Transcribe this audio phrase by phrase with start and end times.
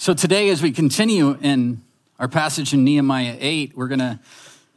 [0.00, 1.82] So today, as we continue in
[2.20, 4.20] our passage in Nehemiah 8, we're going to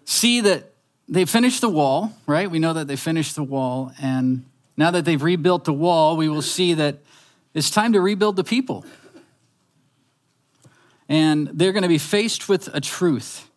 [0.04, 0.74] see that
[1.08, 2.50] they finished the wall, right?
[2.50, 3.92] We know that they finished the wall.
[4.02, 4.46] And
[4.78, 6.98] now that they've rebuilt the wall, we will see that
[7.54, 8.84] it's time to rebuild the people.
[11.08, 13.48] And they're going to be faced with a truth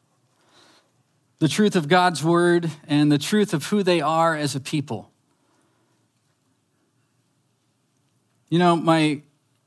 [1.38, 5.10] the truth of God's word and the truth of who they are as a people.
[8.50, 9.22] You know, my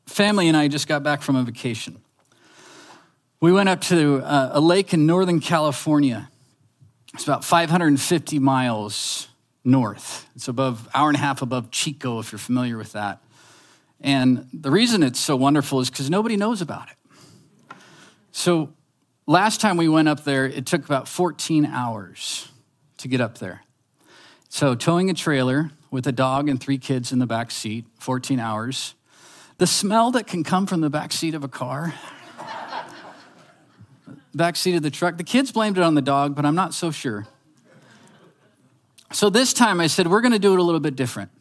[0.07, 2.01] family and I just got back from a vacation.
[3.39, 6.29] We went up to uh, a lake in Northern California.
[7.13, 9.27] It's about 550 miles
[9.63, 10.27] north.
[10.35, 13.21] It's above hour and a half above Chico, if you're familiar with that.
[14.01, 17.75] And the reason it's so wonderful is because nobody knows about it.
[18.31, 18.73] So
[19.25, 22.49] last time we went up there, it took about 14 hours
[22.97, 23.63] to get up there.
[24.49, 28.39] So towing a trailer with a dog and three kids in the back seat, 14
[28.39, 28.95] hours.
[29.57, 31.95] The smell that can come from the back seat of a car,
[34.35, 35.17] back seat of the truck.
[35.17, 37.27] The kids blamed it on the dog, but I'm not so sure.
[39.11, 41.31] So this time I said, we're going to do it a little bit different.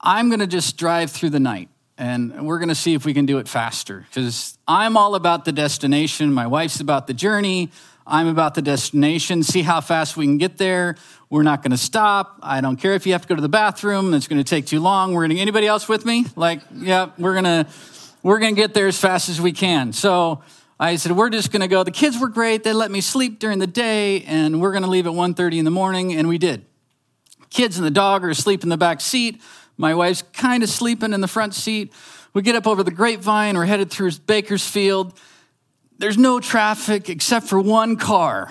[0.00, 3.14] I'm going to just drive through the night and we're going to see if we
[3.14, 6.32] can do it faster because I'm all about the destination.
[6.32, 7.70] My wife's about the journey.
[8.10, 9.42] I'm about the destination.
[9.42, 10.96] See how fast we can get there.
[11.28, 12.38] We're not going to stop.
[12.42, 14.14] I don't care if you have to go to the bathroom.
[14.14, 15.12] It's going to take too long.
[15.12, 16.24] We're going to, anybody else with me?
[16.34, 17.66] Like, yeah, we're going to,
[18.22, 19.92] we're going to get there as fast as we can.
[19.92, 20.42] So
[20.80, 21.84] I said, we're just going to go.
[21.84, 22.64] The kids were great.
[22.64, 25.66] They let me sleep during the day and we're going to leave at 1.30 in
[25.66, 26.14] the morning.
[26.14, 26.64] And we did.
[27.50, 29.42] Kids and the dog are asleep in the back seat.
[29.76, 31.92] My wife's kind of sleeping in the front seat.
[32.32, 33.54] We get up over the grapevine.
[33.54, 35.12] We're headed through Bakersfield.
[35.98, 38.50] There's no traffic except for one car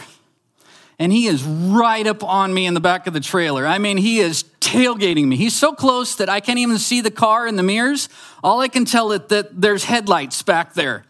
[0.99, 3.67] and he is right up on me in the back of the trailer.
[3.67, 5.35] I mean, he is tailgating me.
[5.35, 8.09] He's so close that I can't even see the car in the mirrors.
[8.43, 11.05] All I can tell is that there's headlights back there.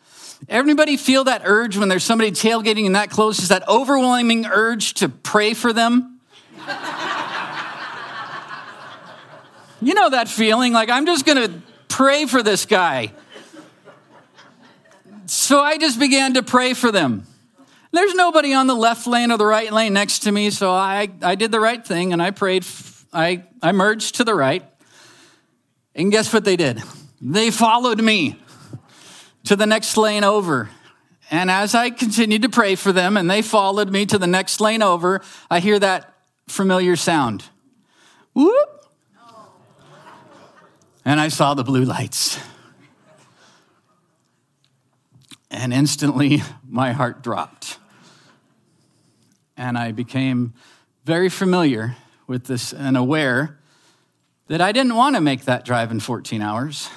[0.50, 3.40] Everybody feel that urge when there's somebody tailgating in that close?
[3.40, 6.20] Is that overwhelming urge to pray for them?
[9.82, 13.14] you know that feeling, like I'm just gonna pray for this guy.
[15.28, 17.28] So I just began to pray for them.
[17.92, 21.10] There's nobody on the left lane or the right lane next to me, so I,
[21.22, 22.66] I did the right thing and I prayed.
[23.14, 24.64] I, I merged to the right.
[25.96, 26.82] And guess what they did?
[27.22, 28.40] They followed me
[29.46, 30.70] to the next lane over.
[31.30, 34.62] And as I continued to pray for them and they followed me to the next
[34.62, 36.14] lane over, I hear that
[36.48, 37.44] familiar sound.
[38.34, 38.86] Whoop.
[41.04, 42.40] And I saw the blue lights.
[45.50, 47.80] And instantly, my heart dropped.
[49.56, 50.54] And I became
[51.06, 51.96] very familiar
[52.28, 53.58] with this and aware
[54.48, 56.90] that I didn't want to make that drive in 14 hours,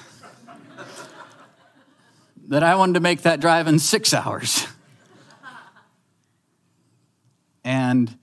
[2.47, 4.67] that I wanted to make that drive in six hours.
[7.63, 8.17] And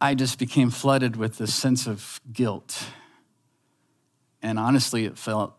[0.00, 2.86] I just became flooded with this sense of guilt.
[4.42, 5.54] And honestly, it felt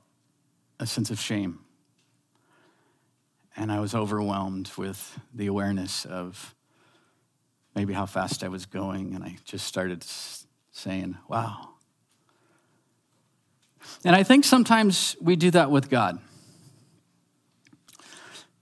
[0.82, 1.60] a sense of shame
[3.56, 6.56] and I was overwhelmed with the awareness of
[7.76, 10.06] maybe how fast I was going, and I just started
[10.72, 11.70] saying, wow.
[14.04, 16.20] And I think sometimes we do that with God.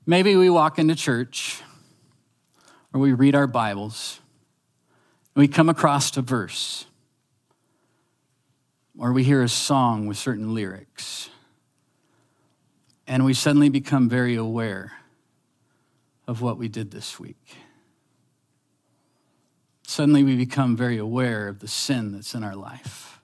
[0.06, 1.62] Maybe we walk into church
[2.94, 4.20] or we read our Bibles
[5.36, 6.86] and we come across a verse
[8.98, 11.30] or we hear a song with certain lyrics
[13.08, 14.92] and we suddenly become very aware
[16.28, 17.56] of what we did this week.
[19.84, 23.22] Suddenly we become very aware of the sin that's in our life.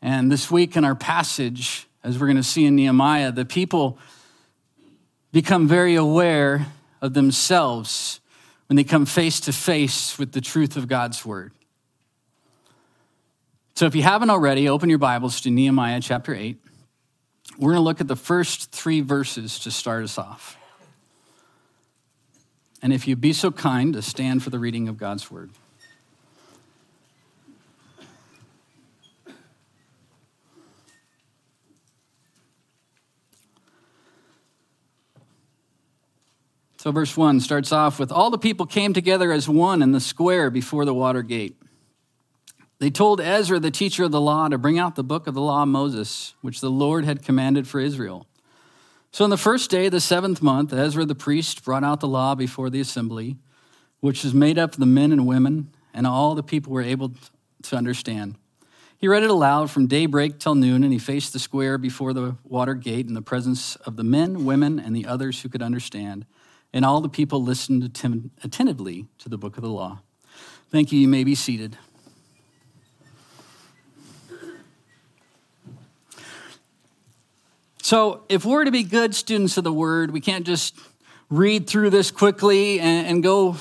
[0.00, 3.98] And this week in our passage, as we're going to see in Nehemiah, the people
[5.30, 6.66] become very aware
[7.02, 8.20] of themselves
[8.68, 11.52] when they come face to face with the truth of God's word.
[13.74, 16.58] So if you haven't already, open your Bibles to Nehemiah chapter 8.
[17.58, 20.58] We're going to look at the first three verses to start us off.
[22.82, 25.50] And if you'd be so kind to stand for the reading of God's word.
[36.76, 40.00] So, verse 1 starts off with All the people came together as one in the
[40.00, 41.61] square before the water gate.
[42.82, 45.40] They told Ezra, the teacher of the law, to bring out the book of the
[45.40, 48.26] law of Moses, which the Lord had commanded for Israel.
[49.12, 52.08] So on the first day, of the seventh month, Ezra the priest brought out the
[52.08, 53.36] law before the assembly,
[54.00, 57.12] which was made up of the men and women, and all the people were able
[57.62, 58.34] to understand.
[58.98, 62.34] He read it aloud from daybreak till noon, and he faced the square before the
[62.42, 66.26] water gate in the presence of the men, women, and the others who could understand.
[66.72, 70.00] And all the people listened attentively to the book of the law.
[70.72, 70.98] Thank you.
[70.98, 71.78] You may be seated.
[77.84, 80.78] So, if we're to be good students of the word, we can't just
[81.28, 83.56] read through this quickly and, and go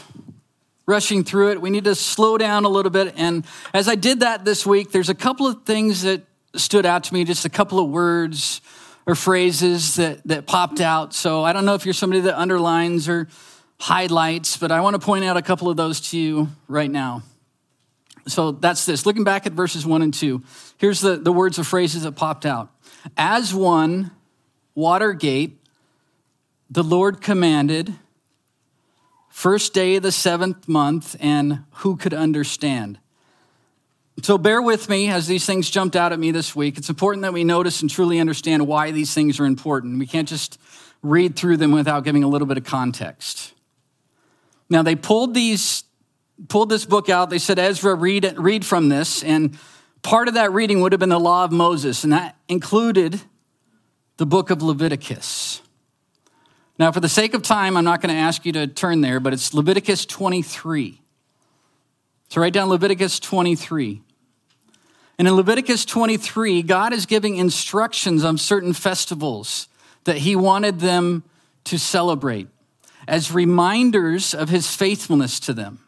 [0.85, 1.61] rushing through it.
[1.61, 3.15] We need to slow down a little bit.
[3.17, 6.21] And as I did that this week, there's a couple of things that
[6.53, 8.61] stood out to me, just a couple of words
[9.07, 11.15] or phrases that, that popped out.
[11.15, 13.27] So I don't know if you're somebody that underlines or
[13.79, 17.23] highlights, but I want to point out a couple of those to you right now.
[18.27, 19.07] So that's this.
[19.07, 20.43] Looking back at verses one and two,
[20.77, 22.69] here's the, the words or phrases that popped out.
[23.17, 24.11] As one,
[24.75, 25.57] Watergate,
[26.69, 27.93] the Lord commanded,
[29.29, 32.99] first day of the seventh month, and who could understand?
[34.21, 36.77] So bear with me as these things jumped out at me this week.
[36.77, 39.99] It's important that we notice and truly understand why these things are important.
[39.99, 40.59] We can't just
[41.01, 43.53] read through them without giving a little bit of context.
[44.69, 45.83] Now they pulled these
[46.47, 47.29] pulled this book out.
[47.29, 49.23] They said, Ezra, read, read from this.
[49.23, 49.57] And
[50.01, 53.21] part of that reading would have been the law of Moses, and that included
[54.17, 55.61] the book of Leviticus.
[56.77, 59.19] Now, for the sake of time, I'm not going to ask you to turn there,
[59.19, 60.99] but it's Leviticus 23.
[62.29, 64.01] So write down Leviticus 23.
[65.19, 69.67] And in Leviticus 23, God is giving instructions on certain festivals
[70.05, 71.23] that he wanted them
[71.65, 72.47] to celebrate
[73.07, 75.79] as reminders of his faithfulness to them.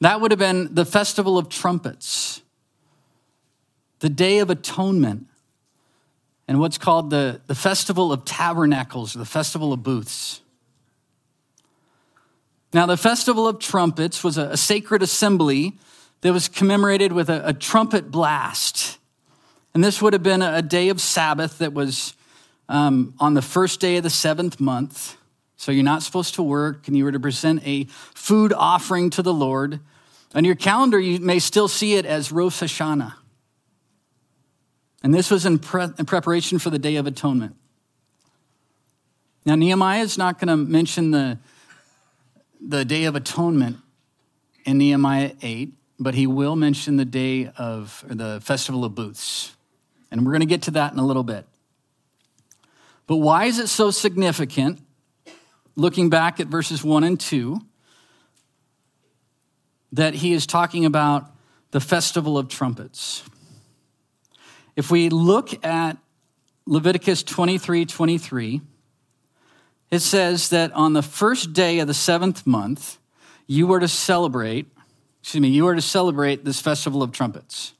[0.00, 2.42] That would have been the Festival of Trumpets,
[4.00, 5.26] the Day of Atonement,
[6.48, 10.40] and what's called the, the Festival of Tabernacles, or the Festival of Booths.
[12.72, 15.78] Now, the Festival of Trumpets was a, a sacred assembly
[16.22, 18.98] that was commemorated with a, a, trumpet blast.
[19.74, 22.14] And this would have been a, a day of Sabbath that was
[22.68, 25.16] um, on the first day of the seventh month.
[25.56, 29.22] So you're not supposed to work, and you were to present a food offering to
[29.22, 29.80] the Lord.
[30.34, 33.14] On your calendar, you may still see it as Rosh Hashanah.
[35.02, 37.56] And this was in, pre- in preparation for the Day of Atonement.
[39.46, 41.38] Now, Nehemiah is not going to mention the,
[42.60, 43.78] the Day of Atonement
[44.66, 49.56] in Nehemiah 8, but he will mention the Day of the Festival of Booths.
[50.10, 51.46] And we're going to get to that in a little bit.
[53.06, 54.80] But why is it so significant,
[55.74, 57.60] looking back at verses 1 and 2,
[59.92, 61.30] that he is talking about
[61.70, 63.24] the Festival of Trumpets?
[64.80, 65.98] If we look at
[66.64, 68.62] Leviticus 23 23,
[69.90, 72.96] it says that on the first day of the seventh month,
[73.46, 74.68] you were to celebrate,
[75.20, 77.74] excuse me, you were to celebrate this festival of trumpets.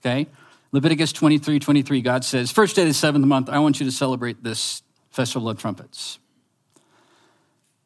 [0.00, 0.26] Okay?
[0.70, 3.92] Leviticus 23 23, God says, First day of the seventh month, I want you to
[3.92, 6.18] celebrate this festival of trumpets.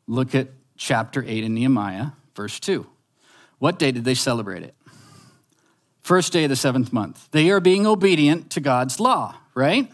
[0.08, 2.88] Look at chapter 8 in Nehemiah, verse 2.
[3.60, 4.74] What day did they celebrate it?
[6.10, 7.30] First day of the seventh month.
[7.30, 9.88] They are being obedient to God's law, right?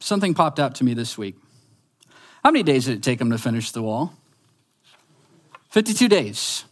[0.00, 1.36] Something popped out to me this week.
[2.42, 4.14] How many days did it take them to finish the wall?
[5.72, 6.64] 52 days.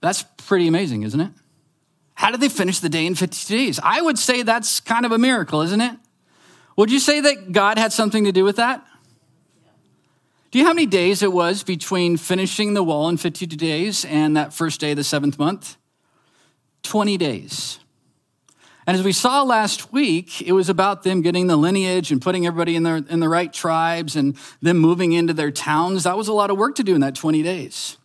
[0.00, 1.32] That's pretty amazing, isn't it?
[2.14, 3.80] How did they finish the day in 52 days?
[3.82, 5.96] I would say that's kind of a miracle, isn't it?
[6.76, 8.86] Would you say that God had something to do with that?
[10.50, 14.04] Do you know how many days it was between finishing the wall in 52 days
[14.04, 15.76] and that first day of the seventh month?
[16.82, 17.78] 20 days.
[18.84, 22.46] And as we saw last week, it was about them getting the lineage and putting
[22.46, 26.02] everybody in, their, in the right tribes and them moving into their towns.
[26.02, 27.98] That was a lot of work to do in that 20 days.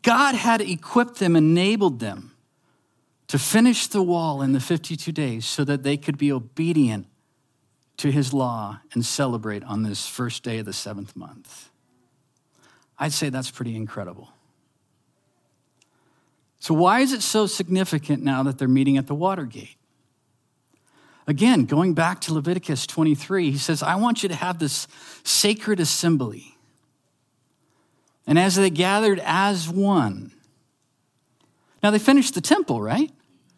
[0.00, 2.32] God had equipped them, enabled them
[3.26, 7.06] to finish the wall in the 52 days so that they could be obedient
[7.98, 11.70] to his law and celebrate on this first day of the seventh month.
[12.98, 14.30] I'd say that's pretty incredible.
[16.58, 19.76] So, why is it so significant now that they're meeting at the Watergate?
[21.26, 24.86] Again, going back to Leviticus 23, he says, I want you to have this
[25.24, 26.56] sacred assembly.
[28.26, 30.32] And as they gathered as one,
[31.82, 33.12] now they finished the temple, right?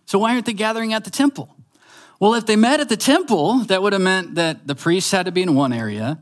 [0.06, 1.54] So, why aren't they gathering at the temple?
[2.20, 5.26] Well, if they met at the temple, that would have meant that the priests had
[5.26, 6.18] to be in one area,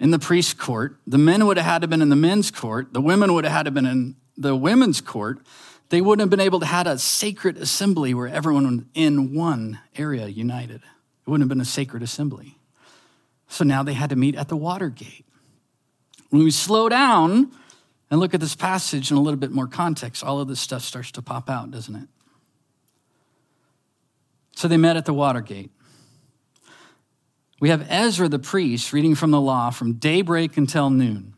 [0.00, 0.96] in the priest's court.
[1.06, 2.92] The men would have had to been in the men's court.
[2.92, 5.38] The women would have had to been in the women's court.
[5.90, 9.78] They wouldn't have been able to have a sacred assembly where everyone was in one
[9.96, 10.82] area united.
[10.82, 12.58] It wouldn't have been a sacred assembly.
[13.48, 15.26] So now they had to meet at the Watergate.
[16.30, 17.50] When we slow down
[18.10, 20.82] and look at this passage in a little bit more context, all of this stuff
[20.82, 22.08] starts to pop out, doesn't it?
[24.60, 25.70] So they met at the Watergate.
[27.60, 31.32] We have Ezra the priest reading from the law from daybreak until noon.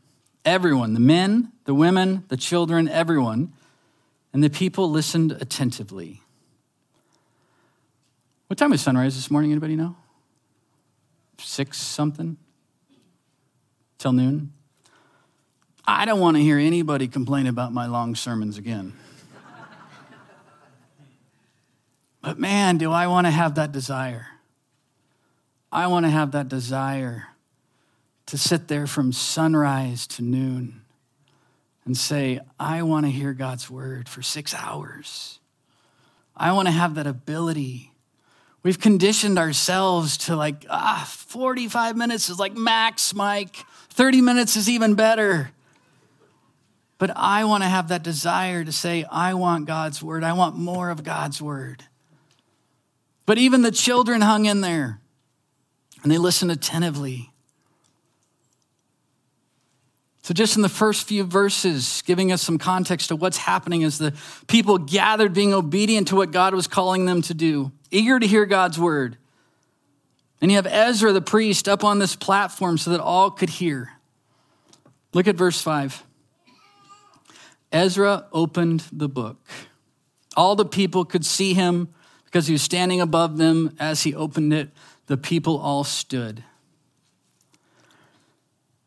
[0.45, 3.53] Everyone, the men, the women, the children, everyone,
[4.33, 6.21] and the people listened attentively.
[8.49, 9.53] What time is sunrise this morning?
[9.53, 9.95] Anybody know?
[11.39, 12.37] Six something?
[13.99, 14.53] Till noon?
[15.87, 18.95] I don't want to hear anybody complain about my long sermons again.
[22.23, 24.29] But man, do I want to have that desire.
[25.73, 27.29] I want to have that desire
[28.27, 30.83] to sit there from sunrise to noon
[31.85, 35.41] and say, I want to hear God's word for six hours.
[36.37, 37.91] I want to have that ability.
[38.63, 43.57] We've conditioned ourselves to like, ah, 45 minutes is like max, Mike.
[43.91, 45.51] 30 minutes is even better.
[46.99, 50.23] But I want to have that desire to say, I want God's word.
[50.23, 51.85] I want more of God's word.
[53.27, 55.01] But even the children hung in there
[56.03, 57.31] and they listened attentively.
[60.23, 63.99] So, just in the first few verses, giving us some context to what's happening as
[63.99, 64.15] the
[64.47, 68.47] people gathered, being obedient to what God was calling them to do, eager to hear
[68.47, 69.17] God's word.
[70.41, 73.91] And you have Ezra the priest up on this platform so that all could hear.
[75.13, 76.05] Look at verse 5.
[77.73, 79.39] Ezra opened the book.
[80.37, 81.89] All the people could see him
[82.33, 84.71] because he was standing above them as he opened it.
[85.07, 86.43] The people all stood.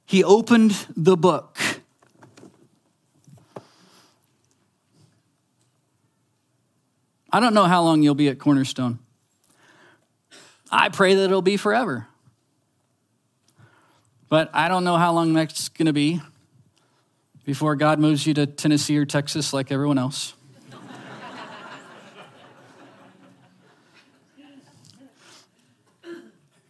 [0.04, 1.60] He opened the book.
[7.32, 8.98] I don't know how long you'll be at Cornerstone.
[10.72, 12.08] I pray that it'll be forever.
[14.28, 16.20] But I don't know how long that's going to be
[17.44, 20.35] before God moves you to Tennessee or Texas like everyone else.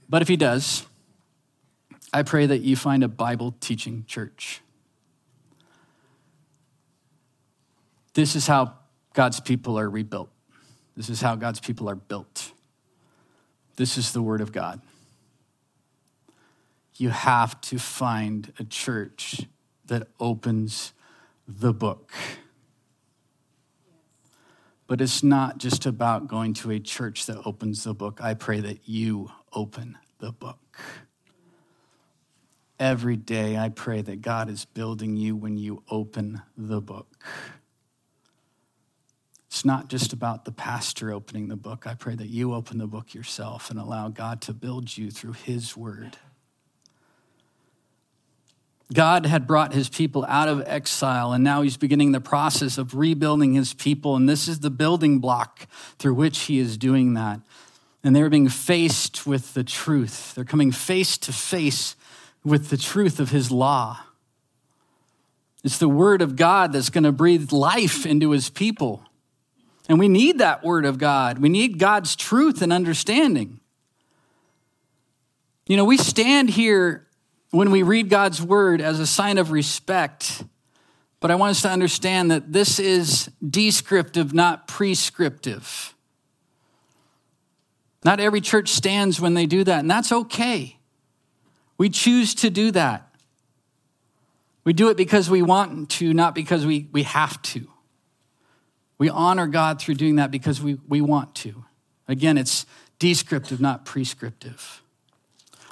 [0.10, 0.86] But if He does,
[2.14, 4.62] I pray that you find a Bible teaching church.
[8.14, 8.74] This is how
[9.14, 10.30] God's people are rebuilt.
[10.96, 12.54] This is how God's people are built.
[13.76, 14.82] This is the Word of God.
[16.96, 19.42] You have to find a church
[19.88, 20.94] that opens
[21.48, 22.14] the book.
[24.88, 28.20] But it's not just about going to a church that opens the book.
[28.22, 30.60] I pray that you open the book.
[32.80, 37.08] Every day, I pray that God is building you when you open the book.
[39.48, 41.88] It's not just about the pastor opening the book.
[41.88, 45.32] I pray that you open the book yourself and allow God to build you through
[45.34, 46.18] his word.
[48.94, 52.94] God had brought his people out of exile, and now he's beginning the process of
[52.94, 54.16] rebuilding his people.
[54.16, 57.40] And this is the building block through which he is doing that.
[58.04, 60.36] And they're being faced with the truth.
[60.36, 61.96] They're coming face to face
[62.44, 64.02] with the truth of his law.
[65.64, 69.04] It's the word of God that's going to breathe life into his people.
[69.90, 71.40] And we need that word of God.
[71.40, 73.60] We need God's truth and understanding.
[75.66, 77.05] You know, we stand here
[77.56, 80.44] when we read God's word as a sign of respect.
[81.22, 85.96] But I want us to understand that this is descriptive, not prescriptive.
[88.04, 90.78] Not every church stands when they do that, and that's okay.
[91.78, 93.10] We choose to do that.
[94.66, 97.68] We do it because we want to, not because we, we have to.
[98.98, 101.64] We honor God through doing that because we, we want to.
[102.08, 102.66] Again, it's
[103.00, 104.82] descriptive, not prescriptive.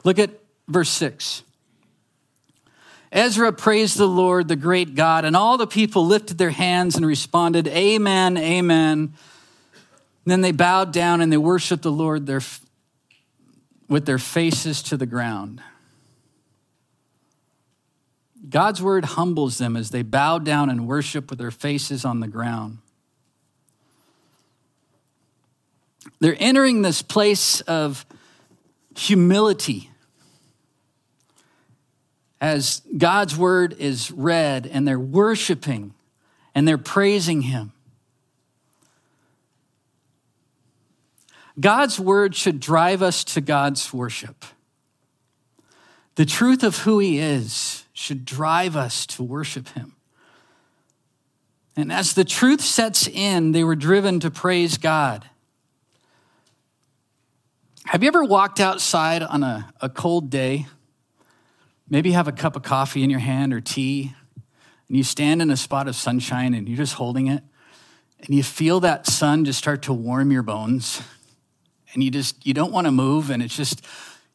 [0.03, 0.31] Look at
[0.67, 1.43] verse 6.
[3.13, 7.05] Ezra praised the Lord, the great God, and all the people lifted their hands and
[7.05, 9.13] responded, Amen, Amen.
[10.25, 12.41] Then they bowed down and they worshiped the Lord their,
[13.88, 15.62] with their faces to the ground.
[18.50, 22.27] God's word humbles them as they bow down and worship with their faces on the
[22.27, 22.79] ground.
[26.20, 28.08] They're entering this place of
[28.96, 29.91] humility
[32.43, 35.93] as God's word is read and they're worshiping
[36.53, 37.71] and they're praising Him.
[41.57, 44.43] God's word should drive us to God's worship.
[46.15, 49.95] The truth of who He is should drive us to worship Him.
[51.77, 55.29] And as the truth sets in, they were driven to praise God.
[57.85, 60.67] Have you ever walked outside on a, a cold day?
[61.93, 64.15] Maybe have a cup of coffee in your hand or tea,
[64.88, 67.43] and you stand in a spot of sunshine and you're just holding it
[68.17, 71.03] and you feel that sun just start to warm your bones
[71.93, 73.85] and you just you don't want to move and it's just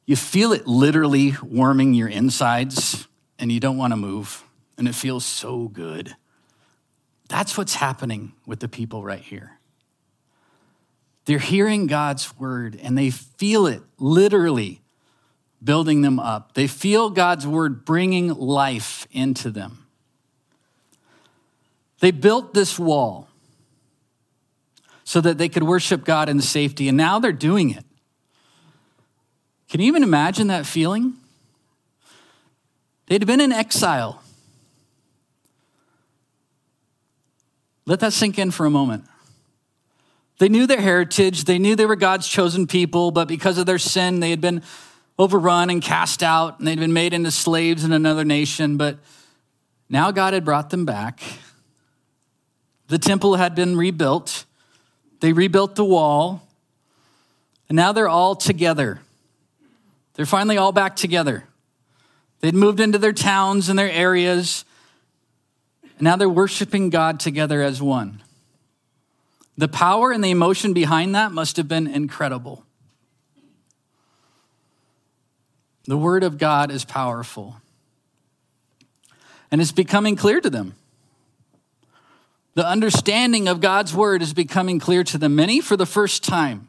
[0.07, 3.09] you feel it literally warming your insides
[3.41, 4.45] and you don't want to move
[4.77, 6.15] and it feels so good.
[7.29, 9.59] That's what's happening with the people right here.
[11.25, 14.81] They're hearing God's word and they feel it literally
[15.63, 16.55] building them up.
[16.55, 19.87] They feel God's word bringing life into them.
[22.01, 23.29] They built this wall
[25.05, 27.85] so that they could worship God in safety, and now they're doing it.
[29.69, 31.15] Can you even imagine that feeling?
[33.07, 34.23] They'd been in exile.
[37.87, 39.05] Let that sink in for a moment.
[40.39, 43.79] They knew their heritage, they knew they were God's chosen people, but because of their
[43.79, 44.63] sin, they had been
[45.19, 48.77] overrun and cast out, and they'd been made into slaves in another nation.
[48.77, 48.99] But
[49.89, 51.21] now God had brought them back.
[52.89, 54.47] The temple had been rebuilt,
[55.21, 56.47] they rebuilt the wall,
[57.69, 59.01] and now they're all together.
[60.15, 61.45] They're finally all back together.
[62.41, 64.65] They'd moved into their towns and their areas,
[65.83, 68.23] and now they're worshiping God together as one.
[69.59, 72.65] The power and the emotion behind that must have been incredible.
[75.89, 77.57] The Word of God is powerful.
[79.51, 80.75] And it's becoming clear to them.
[82.55, 85.35] The understanding of God's Word is becoming clear to them.
[85.35, 86.69] Many for the first time.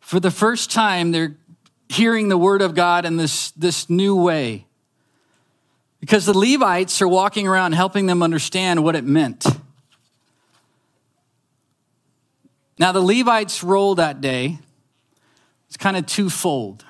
[0.00, 1.36] For the first time, they're
[1.88, 4.66] hearing the Word of God in this, this new way.
[6.00, 9.46] Because the Levites are walking around helping them understand what it meant.
[12.76, 14.58] Now, the Levites' role that day
[15.68, 16.84] is kind of twofold.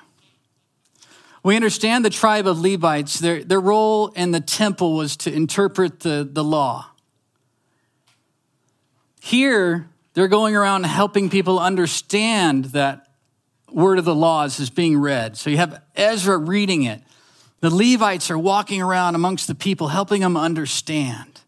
[1.43, 6.01] We understand the tribe of Levites, their, their role in the temple was to interpret
[6.01, 6.87] the, the law.
[9.19, 13.07] Here, they're going around helping people understand that
[13.71, 15.37] word of the laws is being read.
[15.37, 17.01] So you have Ezra reading it.
[17.61, 21.40] The Levites are walking around amongst the people, helping them understand.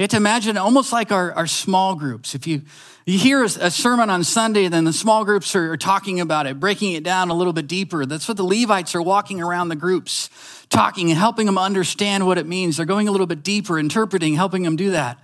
[0.00, 2.34] You have to imagine almost like our, our small groups.
[2.34, 2.62] If you
[3.04, 6.92] you hear a, sermon on Sunday, then the small groups are, talking about it, breaking
[6.92, 8.06] it down a little bit deeper.
[8.06, 10.30] That's what the Levites are walking around the groups,
[10.70, 12.78] talking and helping them understand what it means.
[12.78, 15.18] They're going a little bit deeper, interpreting, helping them do that.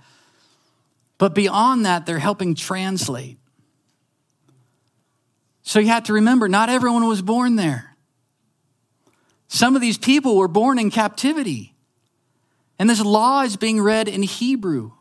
[1.17, 3.39] But beyond that, they're helping translate.
[5.63, 7.97] So you have to remember, not everyone was born there.
[9.47, 11.73] Some of these people were born in captivity.
[12.79, 14.91] And this law is being read in Hebrew.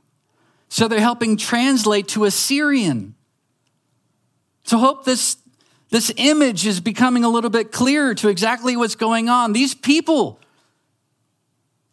[0.68, 3.14] So they're helping translate to Assyrian.
[4.64, 5.36] So hope this,
[5.90, 9.52] this image is becoming a little bit clearer to exactly what's going on.
[9.52, 10.40] These people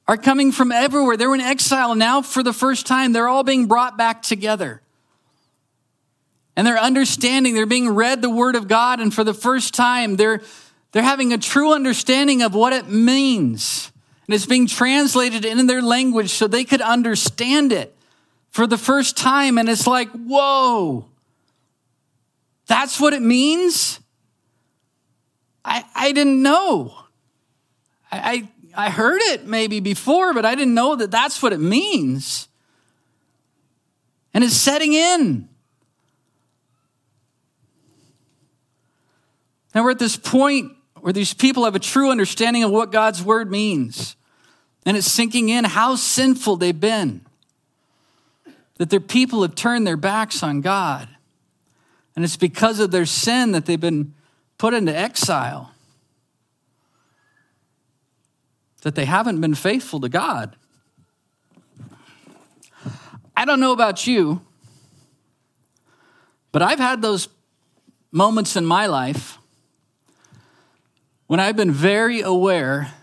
[0.08, 1.15] are coming from everywhere.
[1.15, 1.96] They were in exile.
[1.96, 4.82] Now, for the first time, they're all being brought back together.
[6.56, 10.17] And they're understanding, they're being read the word of God, and for the first time,
[10.17, 10.41] they're,
[10.91, 13.92] they're having a true understanding of what it means.
[14.25, 17.95] And it's being translated into their language so they could understand it
[18.49, 21.05] for the first time, and it's like, whoa,
[22.67, 23.99] that's what it means?
[25.65, 26.93] I, I didn't know.
[28.12, 31.59] I, I, I heard it maybe before, but I didn't know that that's what it
[31.59, 32.47] means.
[34.36, 35.49] And it's setting in.
[39.73, 40.73] And we're at this point
[41.04, 44.16] where these people have a true understanding of what God's word means.
[44.86, 47.26] And it's sinking in how sinful they've been
[48.78, 51.10] that their people have turned their backs on God.
[52.16, 54.13] And it's because of their sin that they've been
[54.58, 55.74] put into exile,
[58.84, 60.56] that they haven't been faithful to God.
[63.36, 64.39] I don't know about you,
[66.54, 67.28] but I've had those
[68.10, 69.38] moments in my life
[71.34, 72.93] when I've been very aware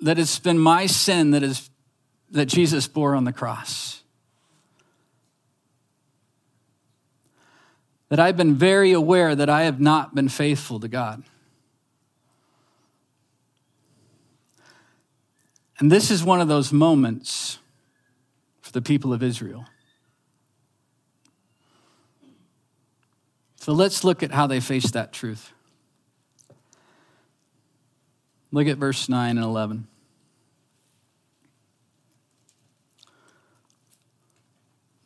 [0.00, 1.68] that it's been my sin that is
[2.30, 4.02] that Jesus bore on the cross.
[8.08, 11.24] that I've been very aware that I have not been faithful to God.
[15.78, 17.58] And this is one of those moments
[18.62, 19.66] for the people of Israel.
[23.60, 25.52] So let's look at how they faced that truth.
[28.56, 29.86] Look at verse 9 and 11.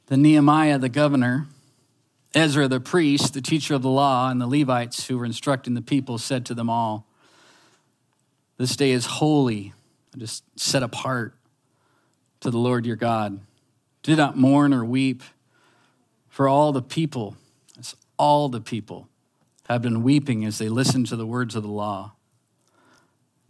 [0.07, 1.49] The Nehemiah, the governor,
[2.33, 5.83] Ezra the priest, the teacher of the law, and the Levites who were instructing the
[5.83, 7.09] people said to them all,
[8.57, 9.73] This day is holy,
[10.17, 11.35] just set apart
[12.43, 13.41] to the Lord your God.
[14.05, 15.25] Do not mourn or weep,
[16.29, 17.35] for all the people,
[18.17, 19.09] all the people,
[19.69, 22.13] have been weeping as they listen to the words of the law.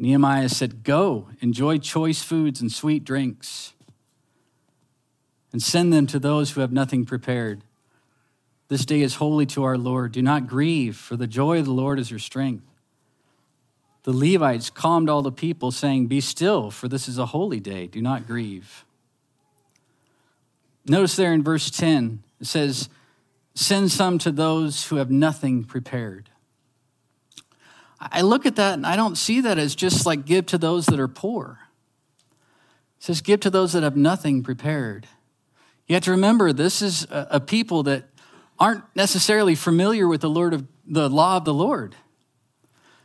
[0.01, 3.75] Nehemiah said, Go, enjoy choice foods and sweet drinks,
[5.53, 7.63] and send them to those who have nothing prepared.
[8.69, 10.13] This day is holy to our Lord.
[10.13, 12.65] Do not grieve, for the joy of the Lord is your strength.
[14.05, 17.87] The Levites calmed all the people, saying, Be still, for this is a holy day.
[17.87, 18.87] Do not grieve.
[20.87, 22.89] Notice there in verse 10, it says,
[23.55, 26.30] Send some to those who have nothing prepared.
[28.01, 30.87] I look at that and I don't see that as just like give to those
[30.87, 31.59] that are poor.
[32.99, 35.07] It says, Give to those that have nothing prepared.
[35.87, 38.05] You have to remember, this is a people that
[38.59, 41.97] aren't necessarily familiar with the Lord of the law of the Lord.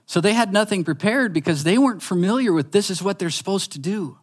[0.05, 3.71] So they had nothing prepared because they weren't familiar with this is what they're supposed
[3.71, 4.17] to do.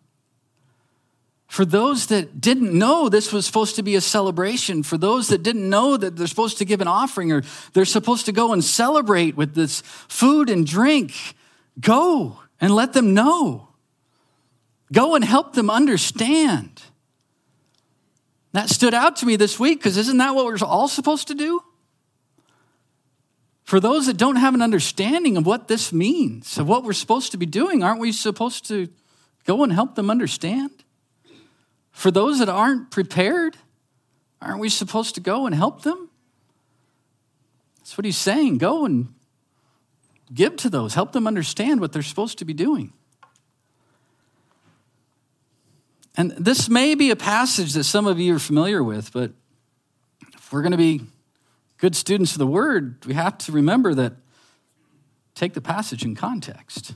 [1.53, 5.43] For those that didn't know this was supposed to be a celebration, for those that
[5.43, 7.43] didn't know that they're supposed to give an offering or
[7.75, 11.13] they're supposed to go and celebrate with this food and drink,
[11.79, 13.69] go and let them know.
[14.95, 16.85] Go and help them understand.
[18.53, 21.35] That stood out to me this week because isn't that what we're all supposed to
[21.35, 21.61] do?
[23.63, 27.31] For those that don't have an understanding of what this means, of what we're supposed
[27.33, 28.89] to be doing, aren't we supposed to
[29.45, 30.71] go and help them understand?
[31.93, 33.57] For those that aren't prepared,
[34.41, 36.11] aren't we supposed to go and help them?
[37.79, 38.59] That's what he's saying.
[38.59, 39.15] Go and
[40.35, 42.93] give to those, help them understand what they're supposed to be doing.
[46.17, 49.33] And this may be a passage that some of you are familiar with, but
[50.35, 51.03] if we're going to be
[51.79, 54.15] good students of the word, we have to remember that
[55.35, 56.95] take the passage in context.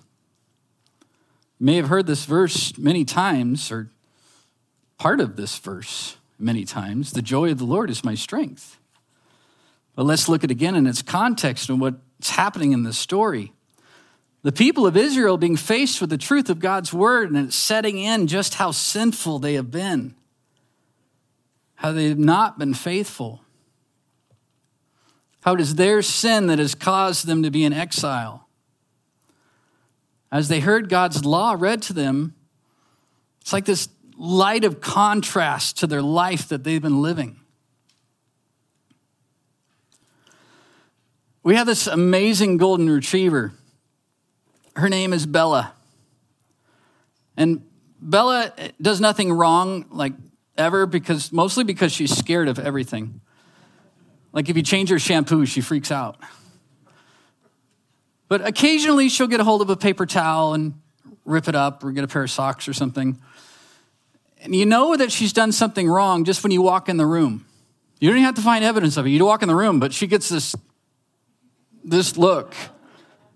[1.58, 3.90] You may have heard this verse many times, or
[4.98, 7.12] part of this verse many times.
[7.12, 8.78] The joy of the Lord is my strength.
[9.94, 13.52] But let's look at it again in its context and what's happening in this story.
[14.42, 17.98] The people of Israel being faced with the truth of God's word and it's setting
[17.98, 20.14] in just how sinful they have been,
[21.76, 23.42] how they have not been faithful.
[25.40, 28.48] How it is their sin that has caused them to be in exile.
[30.30, 32.34] As they heard God's law read to them,
[33.40, 37.38] it's like this light of contrast to their life that they've been living.
[41.42, 43.52] We have this amazing golden retriever.
[44.74, 45.72] Her name is Bella.
[47.36, 47.64] And
[48.00, 50.14] Bella does nothing wrong, like
[50.56, 53.20] ever, because mostly because she's scared of everything.
[54.32, 56.18] Like if you change her shampoo, she freaks out.
[58.28, 60.74] But occasionally she'll get a hold of a paper towel and
[61.24, 63.18] rip it up or get a pair of socks or something.
[64.46, 67.44] And you know that she's done something wrong just when you walk in the room.
[67.98, 69.10] You don't even have to find evidence of it.
[69.10, 70.54] You walk in the room, but she gets this,
[71.82, 72.54] this look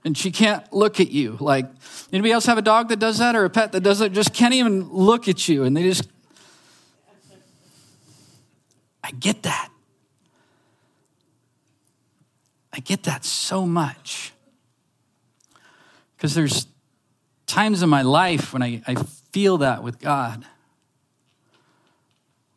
[0.05, 1.37] and she can't look at you.
[1.41, 1.67] Like,
[2.13, 4.13] anybody else have a dog that does that or a pet that does it?
[4.13, 6.09] Just can't even look at you and they just,
[9.03, 9.69] I get that.
[12.73, 14.33] I get that so much.
[16.17, 16.69] Because there's
[17.49, 18.95] times in my life when I, I
[19.33, 20.47] feel that with God,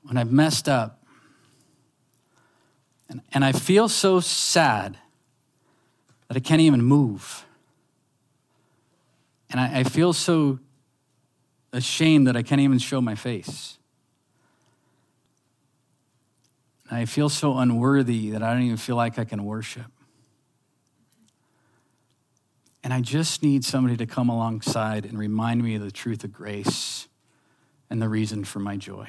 [0.03, 1.03] when I've messed up.
[3.09, 4.97] And, and I feel so sad
[6.27, 7.45] that I can't even move.
[9.49, 10.59] And I, I feel so
[11.71, 13.77] ashamed that I can't even show my face.
[16.89, 19.91] And I feel so unworthy that I don't even feel like I can worship.
[22.83, 26.33] And I just need somebody to come alongside and remind me of the truth of
[26.33, 27.07] grace
[27.89, 29.07] and the reason for my joy.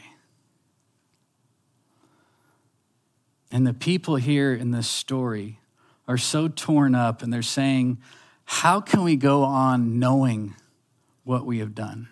[3.54, 5.60] And the people here in this story
[6.08, 7.98] are so torn up and they're saying,
[8.44, 10.56] How can we go on knowing
[11.22, 12.08] what we have done?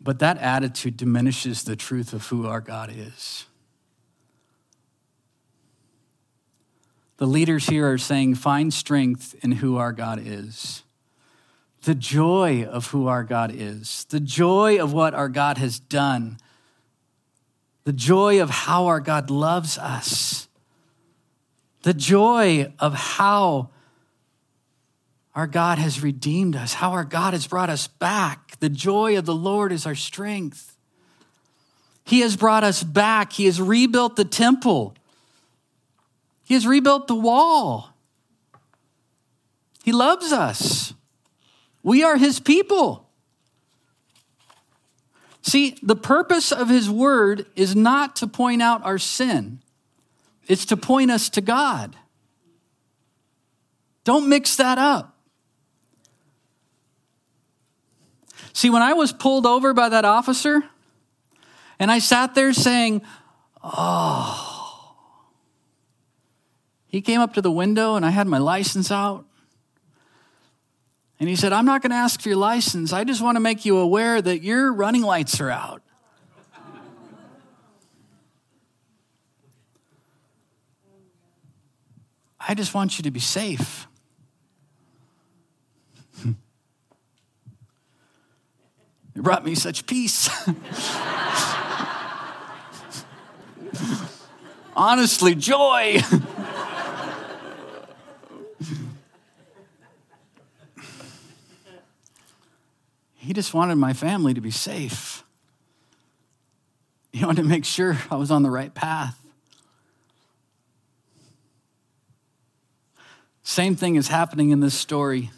[0.00, 3.46] But that attitude diminishes the truth of who our God is.
[7.18, 10.82] The leaders here are saying, find strength in who our God is.
[11.82, 16.38] The joy of who our God is, the joy of what our God has done,
[17.86, 20.48] the joy of how our God loves us,
[21.84, 23.70] the joy of how
[25.36, 28.58] our God has redeemed us, how our God has brought us back.
[28.58, 30.76] The joy of the Lord is our strength.
[32.02, 34.96] He has brought us back, He has rebuilt the temple.
[36.42, 37.90] He has rebuilt the wall.
[39.84, 40.92] He loves us.
[41.84, 43.05] We are his people.
[45.46, 49.60] See, the purpose of his word is not to point out our sin,
[50.48, 51.96] it's to point us to God.
[54.02, 55.16] Don't mix that up.
[58.52, 60.62] See, when I was pulled over by that officer,
[61.78, 63.02] and I sat there saying,
[63.62, 64.94] Oh,
[66.86, 69.25] he came up to the window and I had my license out.
[71.18, 72.92] And he said, I'm not going to ask for your license.
[72.92, 75.82] I just want to make you aware that your running lights are out.
[82.48, 83.88] I just want you to be safe.
[86.24, 86.36] it
[89.16, 90.28] brought me such peace.
[94.76, 96.00] Honestly, joy.
[103.26, 105.24] He just wanted my family to be safe.
[107.12, 109.18] He wanted to make sure I was on the right path.
[113.42, 115.30] Same thing is happening in this story.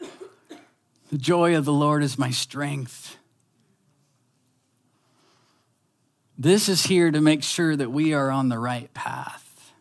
[0.00, 3.16] The joy of the Lord is my strength.
[6.36, 9.72] This is here to make sure that we are on the right path.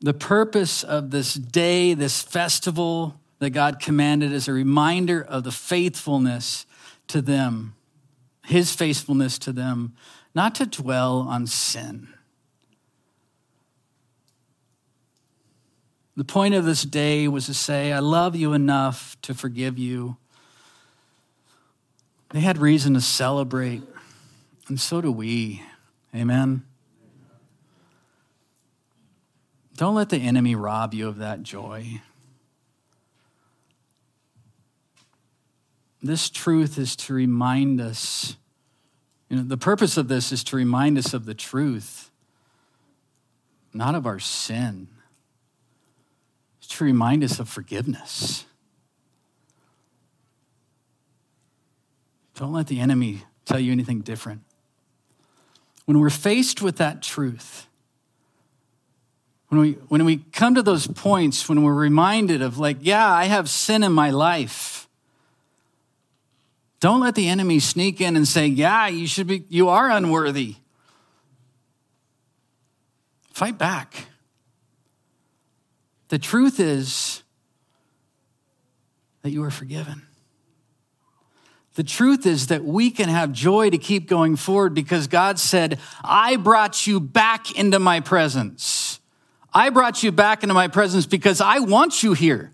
[0.00, 5.52] The purpose of this day, this festival, that God commanded as a reminder of the
[5.52, 6.66] faithfulness
[7.08, 7.74] to them,
[8.44, 9.94] his faithfulness to them,
[10.34, 12.08] not to dwell on sin.
[16.16, 20.16] The point of this day was to say, I love you enough to forgive you.
[22.30, 23.82] They had reason to celebrate,
[24.66, 25.62] and so do we.
[26.14, 26.64] Amen.
[29.76, 32.02] Don't let the enemy rob you of that joy.
[36.02, 38.36] This truth is to remind us.
[39.28, 42.10] You know, the purpose of this is to remind us of the truth,
[43.74, 44.88] not of our sin.
[46.58, 48.44] It's to remind us of forgiveness.
[52.36, 54.42] Don't let the enemy tell you anything different.
[55.86, 57.66] When we're faced with that truth,
[59.48, 63.24] when we, when we come to those points, when we're reminded of, like, yeah, I
[63.24, 64.77] have sin in my life
[66.80, 70.56] don't let the enemy sneak in and say, "Yeah, you should be you are unworthy."
[73.32, 74.06] Fight back.
[76.08, 77.22] The truth is
[79.22, 80.02] that you are forgiven.
[81.74, 85.78] The truth is that we can have joy to keep going forward because God said,
[86.02, 88.98] I brought you back into my presence.
[89.54, 92.52] I brought you back into my presence because I want you here.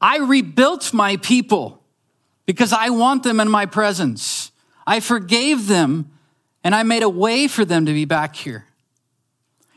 [0.00, 1.82] I rebuilt my people
[2.44, 4.52] because I want them in my presence.
[4.86, 6.10] I forgave them
[6.62, 8.66] and I made a way for them to be back here.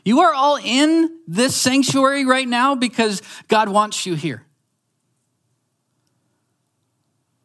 [0.04, 4.44] You are all in this sanctuary right now because God wants you here.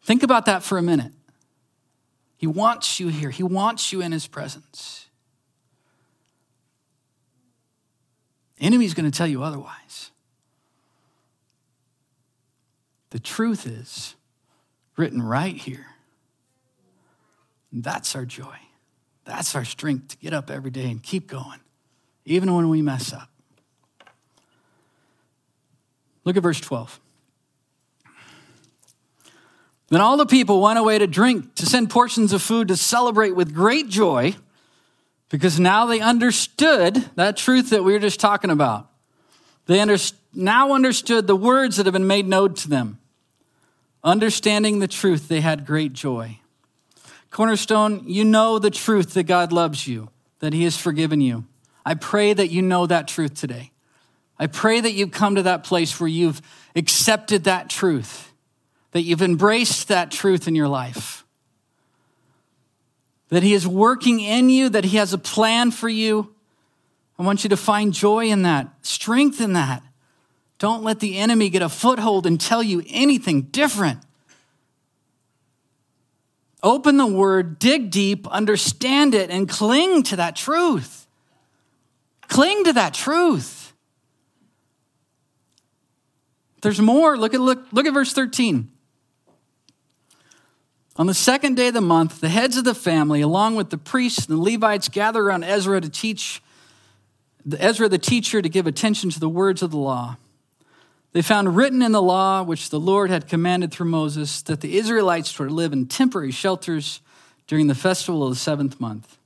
[0.04, 1.12] Think about that for a minute.
[2.38, 5.06] He wants you here, He wants you in His presence.
[8.60, 10.12] enemy's going to tell you otherwise.
[13.16, 14.14] The truth is,
[14.98, 15.86] written right here.
[17.72, 18.58] And That's our joy.
[19.24, 21.62] That's our strength to get up every day and keep going,
[22.26, 23.30] even when we mess up.
[26.26, 27.00] Look at verse 12.
[29.88, 33.32] Then all the people went away to drink, to send portions of food, to celebrate
[33.32, 34.36] with great joy,
[35.30, 38.92] because now they understood that truth that we were just talking about.
[39.68, 39.96] They under,
[40.34, 43.00] now understood the words that have been made known to them.
[44.06, 46.38] Understanding the truth, they had great joy.
[47.32, 51.46] Cornerstone, you know the truth that God loves you, that He has forgiven you.
[51.84, 53.72] I pray that you know that truth today.
[54.38, 56.40] I pray that you come to that place where you've
[56.76, 58.32] accepted that truth,
[58.92, 61.26] that you've embraced that truth in your life,
[63.30, 66.32] that He is working in you, that He has a plan for you.
[67.18, 69.82] I want you to find joy in that, strength in that.
[70.58, 74.00] Don't let the enemy get a foothold and tell you anything different.
[76.64, 81.06] Open the word, dig deep, understand it, and cling to that truth.
[82.28, 83.74] Cling to that truth.
[86.62, 87.18] There's more.
[87.18, 88.72] Look at, look, look at verse 13.
[90.98, 93.78] On the second day of the month, the heads of the family, along with the
[93.78, 96.42] priests and the Levites, gather around Ezra to teach,
[97.60, 100.18] Ezra the teacher to give attention to the words of the law.
[101.16, 104.78] They found written in the law, which the Lord had commanded through Moses, that the
[104.78, 107.00] Israelites were to live in temporary shelters
[107.48, 109.18] during the festival of the seventh month.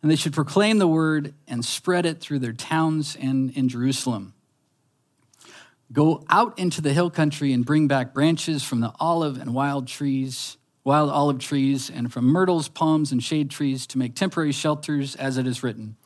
[0.00, 4.32] And they should proclaim the word and spread it through their towns and in Jerusalem.
[5.92, 9.88] Go out into the hill country and bring back branches from the olive and wild
[9.88, 15.16] trees, wild olive trees, and from myrtles, palms, and shade trees to make temporary shelters,
[15.16, 15.96] as it is written.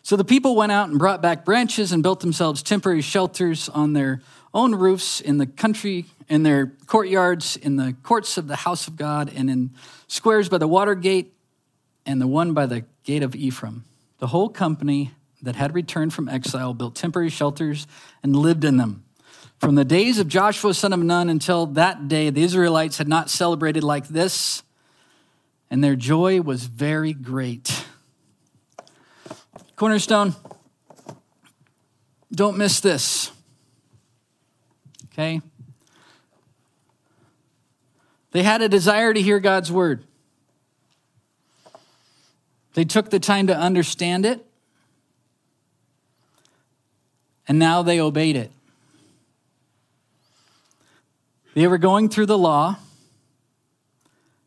[0.00, 3.92] So the people went out and brought back branches and built themselves temporary shelters on
[3.92, 4.22] their
[4.54, 8.96] own roofs in the country, in their courtyards, in the courts of the house of
[8.96, 9.70] God, and in
[10.06, 11.34] squares by the water gate
[12.06, 13.84] and the one by the gate of Ephraim.
[14.18, 15.10] The whole company
[15.42, 17.86] that had returned from exile built temporary shelters
[18.22, 19.04] and lived in them.
[19.58, 23.30] From the days of Joshua, son of Nun, until that day, the Israelites had not
[23.30, 24.62] celebrated like this,
[25.70, 27.84] and their joy was very great.
[29.76, 30.34] Cornerstone,
[32.32, 33.30] don't miss this.
[35.14, 35.40] Okay?
[38.32, 40.04] They had a desire to hear God's word.
[42.74, 44.44] They took the time to understand it,
[47.46, 48.50] and now they obeyed it.
[51.54, 52.78] They were going through the law,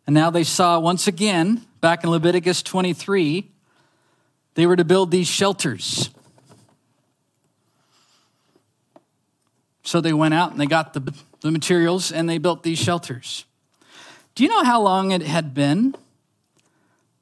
[0.06, 3.50] and now they saw once again, back in Leviticus 23,
[4.56, 6.10] they were to build these shelters.
[9.88, 13.46] So they went out and they got the, the materials and they built these shelters.
[14.36, 15.96] Do you know how long it had been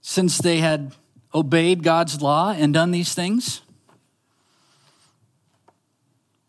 [0.01, 0.95] since they had
[1.31, 3.61] obeyed God's law and done these things?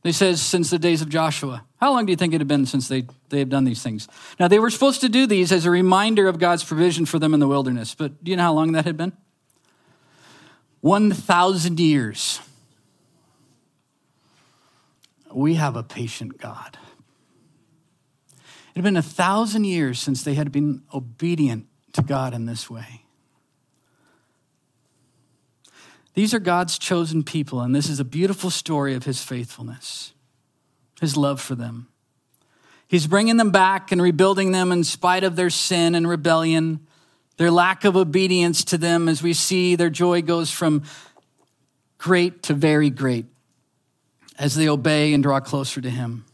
[0.05, 1.67] They says since the days of Joshua.
[1.83, 4.09] How long do you think it had been since they, they had done these things?
[4.41, 7.35] Now, they were supposed to do these as a reminder of God's provision for them
[7.35, 9.13] in the wilderness, but do you know how long that had been?
[10.81, 12.41] 1,000 years
[15.37, 16.79] we have a patient God.
[18.71, 22.71] It had been a thousand years since they had been obedient to God in this
[22.71, 23.03] way.
[26.15, 30.15] These are God's chosen people, and this is a beautiful story of his faithfulness,
[31.03, 31.89] his love for them.
[32.89, 36.87] He's bringing them back and rebuilding them in spite of their sin and rebellion,
[37.37, 40.83] their lack of obedience to them, as we see their joy goes from
[41.99, 43.27] great to very great
[44.39, 46.25] as they obey and draw closer to Him.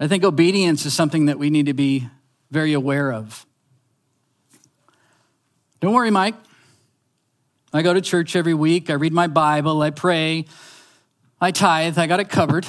[0.00, 2.08] I think obedience is something that we need to be
[2.50, 3.46] very aware of.
[5.80, 6.34] Don't worry, Mike.
[7.72, 8.90] I go to church every week.
[8.90, 9.80] I read my Bible.
[9.80, 10.44] I pray.
[11.40, 11.98] I tithe.
[11.98, 12.66] I got it covered.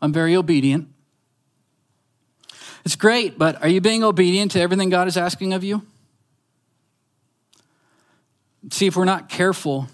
[0.00, 0.88] I'm very obedient.
[2.84, 5.82] It's great, but are you being obedient to everything God is asking of you?
[8.70, 9.88] See, if we're not careful,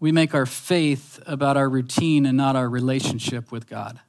[0.00, 4.00] we make our faith about our routine and not our relationship with God.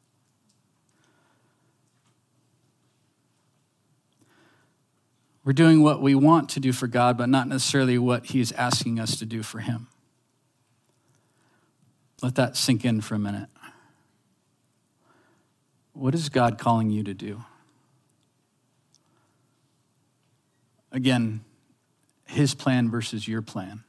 [5.44, 9.00] We're doing what we want to do for God, but not necessarily what He's asking
[9.00, 9.88] us to do for Him.
[12.22, 13.50] Let that sink in for a minute.
[15.94, 17.44] What is God calling you to do?
[20.92, 21.44] Again,
[22.26, 23.84] His plan versus your plan.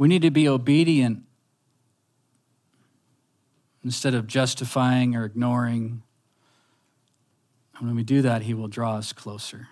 [0.00, 1.24] We need to be obedient
[3.84, 6.02] instead of justifying or ignoring.
[7.76, 9.68] And when we do that, He will draw us closer.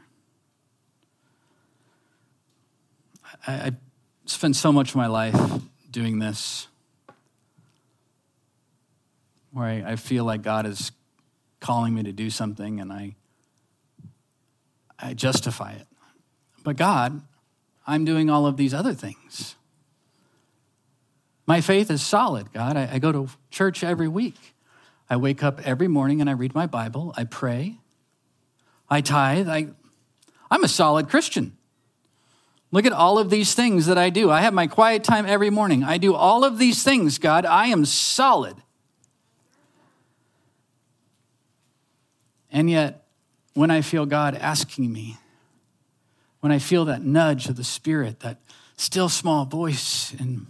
[3.46, 3.72] I, I
[4.26, 6.68] spent so much of my life doing this,
[9.52, 10.92] where I, I feel like God is
[11.58, 13.16] calling me to do something and I,
[14.98, 15.86] I justify it.
[16.64, 17.22] But God,
[17.86, 19.54] I'm doing all of these other things.
[21.48, 22.76] My faith is solid, God.
[22.76, 24.36] I, I, go to church every week.
[25.08, 27.14] I wake up every morning and I read my Bible.
[27.16, 27.78] I pray.
[28.90, 29.48] I tithe.
[29.48, 29.68] I,
[30.50, 31.56] I'm a solid Christian.
[32.70, 34.30] Look at all of these things that I do.
[34.30, 35.82] I have my quiet time every morning.
[35.82, 37.46] I do all of these things, God.
[37.46, 38.56] I am solid.
[42.52, 43.06] And yet,
[43.54, 45.16] when I feel God asking me,
[46.40, 48.38] when I feel that nudge of the Spirit, that
[48.76, 50.46] still small voice in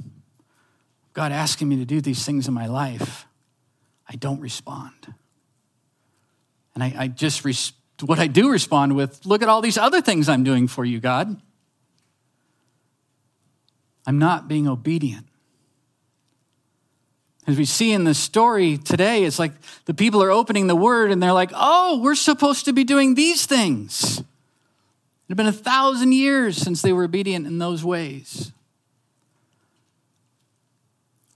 [1.19, 3.27] God asking me to do these things in my life,
[4.09, 5.13] I don't respond.
[6.77, 7.73] And I, I just, res-
[8.07, 11.01] what I do respond with, look at all these other things I'm doing for you,
[11.01, 11.43] God.
[14.07, 15.27] I'm not being obedient.
[17.49, 19.55] As we see in the story today, it's like
[19.87, 23.17] the people are opening the word and they're like, oh, we're supposed to be doing
[23.17, 24.21] these things.
[24.21, 24.25] It
[25.31, 28.53] had been a thousand years since they were obedient in those ways.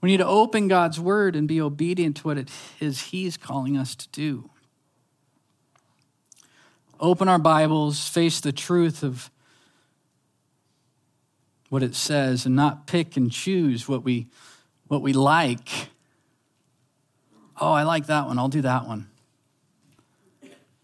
[0.03, 2.49] We need to open God's word and be obedient to what it
[2.81, 4.49] is He's calling us to do.
[6.99, 9.31] Open our Bibles, face the truth of
[11.69, 14.27] what it says, and not pick and choose what we,
[14.89, 15.69] what we like.
[17.61, 18.37] Oh, I like that one.
[18.37, 19.07] I'll do that one.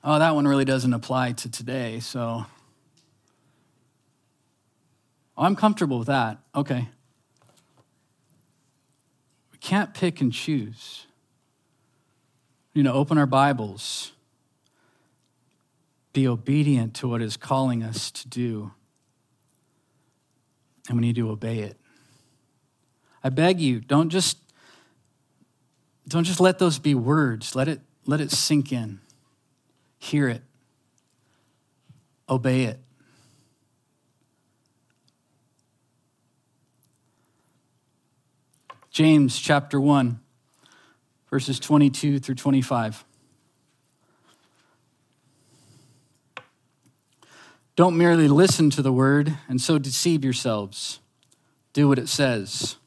[0.02, 2.46] Oh, that one really doesn't apply to today, so
[5.38, 6.38] oh, I'm comfortable with that.
[6.56, 6.88] Okay
[9.62, 11.06] can't pick and choose.
[12.74, 14.14] You know, open our Bibles,
[16.14, 18.72] be obedient to what is calling us to do,
[20.88, 21.78] and we need to obey it.
[23.24, 24.38] I beg you, don't just
[26.08, 27.56] don't just let those be words.
[27.56, 29.00] Let it let it sink in.
[30.00, 30.42] Hear it.
[32.28, 32.80] Obey it.
[38.92, 40.20] James chapter 1,
[41.30, 43.06] verses 22 through 25.
[47.76, 51.00] Don't merely listen to the word and so deceive yourselves.
[51.72, 52.78] Do what it says.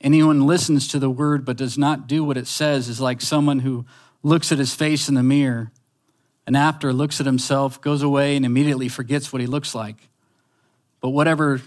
[0.00, 3.60] Anyone listens to the word but does not do what it says is like someone
[3.60, 3.84] who
[4.22, 5.70] looks at his face in the mirror
[6.46, 10.08] and after looks at himself, goes away and immediately forgets what he looks like.
[11.00, 11.60] But whatever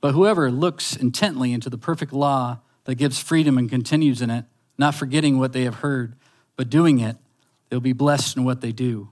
[0.00, 4.46] but whoever looks intently into the perfect law that gives freedom and continues in it,
[4.78, 6.16] not forgetting what they have heard,
[6.56, 7.18] but doing it,
[7.68, 9.10] they'll be blessed in what they do.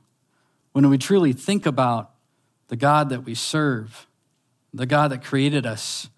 [0.72, 2.10] When we truly think about
[2.68, 4.06] the God that we serve,
[4.72, 6.08] the God that created us,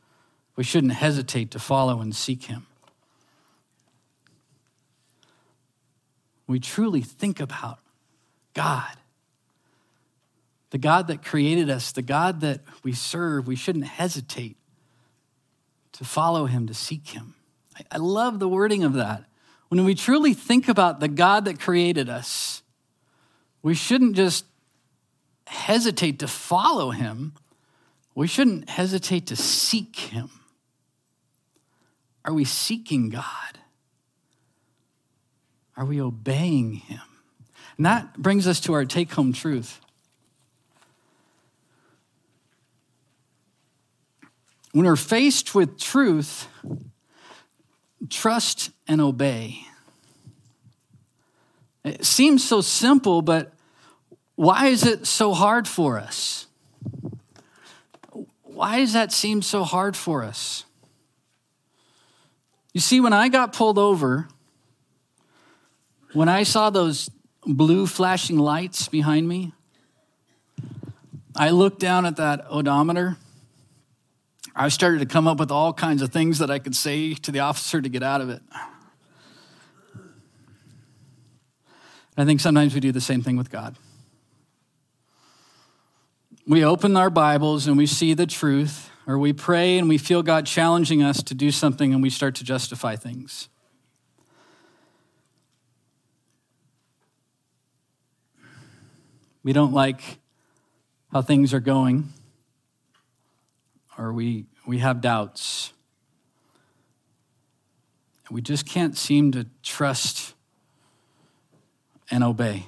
[0.55, 2.65] we shouldn't hesitate to follow and seek him.
[6.47, 7.81] We truly think about
[8.55, 8.99] God,
[10.71, 14.57] the God that created us, the God that we serve, we shouldn't hesitate
[15.95, 17.35] to follow him, to seek him.
[17.91, 19.25] I love the wording of that.
[19.69, 22.63] When we truly think about the God that created us,
[23.63, 24.45] we shouldn't just
[25.47, 27.33] hesitate to follow him,
[28.15, 30.31] we shouldn't hesitate to seek him.
[32.25, 33.59] Are we seeking God?
[35.77, 37.01] Are we obeying him?
[37.77, 39.81] And that brings us to our take home truth.
[44.73, 46.49] When we're faced with truth,
[48.09, 49.61] trust and obey.
[51.85, 53.53] It seems so simple, but
[54.35, 56.47] why is it so hard for us?
[58.43, 60.65] Why does that seem so hard for us?
[62.73, 64.29] You see, when I got pulled over,
[66.13, 67.11] when I saw those
[67.47, 69.53] blue flashing lights behind me,
[71.35, 73.17] I looked down at that odometer
[74.61, 77.31] I started to come up with all kinds of things that I could say to
[77.31, 78.43] the officer to get out of it.
[82.17, 83.77] I think sometimes we do the same thing with God.
[86.45, 90.25] We open our Bibles and we see the truth, or we pray and we feel
[90.25, 93.49] God challenging us to do something and we start to justify things.
[99.45, 100.19] We don't like
[101.13, 102.13] how things are going
[103.99, 105.73] or we, we have doubts.
[108.31, 110.35] We just can't seem to trust
[112.11, 112.67] and obey.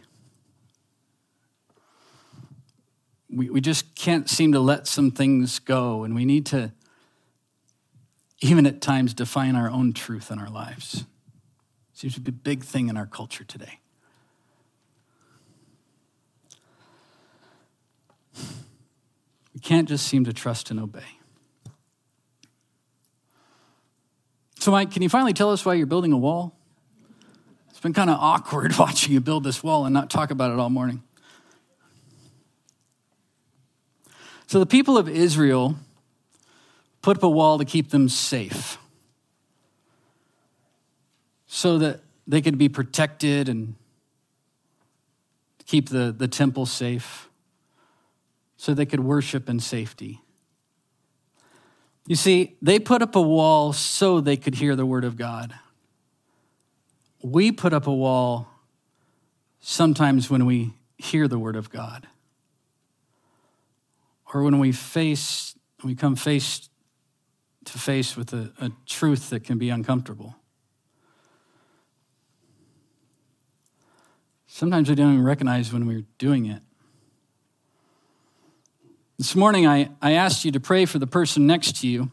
[3.30, 6.72] We, we just can't seem to let some things go, and we need to,
[8.40, 11.04] even at times, define our own truth in our lives.
[11.92, 13.78] Seems to be a big thing in our culture today.
[19.54, 21.19] We can't just seem to trust and obey.
[24.60, 26.54] So, Mike, can you finally tell us why you're building a wall?
[27.70, 30.58] It's been kind of awkward watching you build this wall and not talk about it
[30.58, 31.02] all morning.
[34.46, 35.76] So, the people of Israel
[37.00, 38.76] put up a wall to keep them safe
[41.46, 43.76] so that they could be protected and
[45.64, 47.30] keep the, the temple safe,
[48.58, 50.20] so they could worship in safety.
[52.06, 55.54] You see, they put up a wall so they could hear the word of God.
[57.22, 58.48] We put up a wall
[59.60, 62.06] sometimes when we hear the word of God
[64.32, 66.68] or when we face we come face
[67.64, 70.36] to face with a, a truth that can be uncomfortable.
[74.46, 76.62] Sometimes we don't even recognize when we're doing it.
[79.20, 82.10] This morning, I, I asked you to pray for the person next to you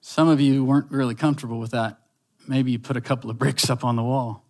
[0.00, 1.98] Some of you weren't really comfortable with that.
[2.46, 4.44] Maybe you put a couple of bricks up on the wall.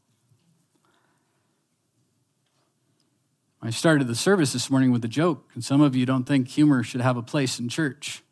[3.63, 6.47] I started the service this morning with a joke, and some of you don't think
[6.47, 8.23] humor should have a place in church.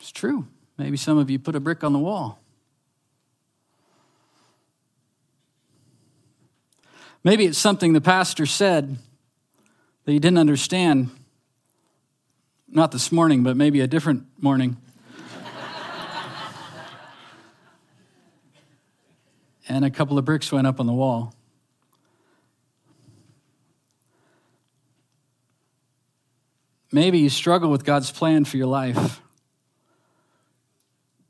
[0.00, 0.48] It's true.
[0.76, 2.40] Maybe some of you put a brick on the wall.
[7.22, 8.98] Maybe it's something the pastor said
[10.04, 11.10] that you didn't understand.
[12.68, 14.76] Not this morning, but maybe a different morning.
[19.68, 21.34] and a couple of bricks went up on the wall.
[26.92, 29.20] Maybe you struggle with God's plan for your life.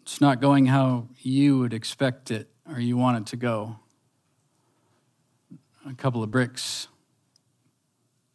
[0.02, 3.76] It's not going how you would expect it or you want it to go.
[5.88, 6.88] A couple of bricks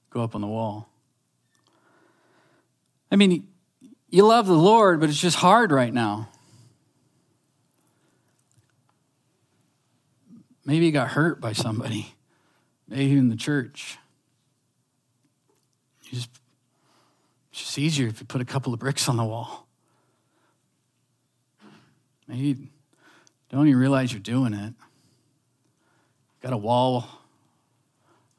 [0.09, 0.89] go up on the wall.
[3.11, 3.47] I mean,
[4.09, 6.29] you love the Lord, but it's just hard right now.
[10.65, 12.13] Maybe you got hurt by somebody,
[12.87, 13.97] maybe in the church.
[16.03, 16.29] You just
[17.51, 19.67] it's just easier if you put a couple of bricks on the wall.
[22.27, 22.69] Maybe
[23.49, 24.75] don't even realize you're doing it.
[26.41, 27.07] Got a wall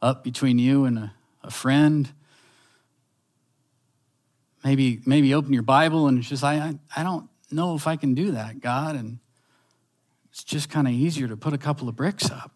[0.01, 1.13] up between you and a,
[1.43, 2.13] a friend.
[4.65, 7.97] Maybe, maybe open your Bible and it's just, I, I, I don't know if I
[7.97, 8.95] can do that, God.
[8.97, 9.19] And
[10.31, 12.53] it's just kind of easier to put a couple of bricks up.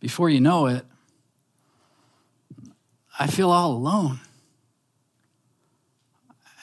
[0.00, 0.84] Before you know it,
[3.18, 4.20] I feel all alone.